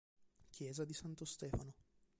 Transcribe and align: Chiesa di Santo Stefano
Chiesa 0.49 0.83
di 0.83 0.95
Santo 0.95 1.25
Stefano 1.25 1.73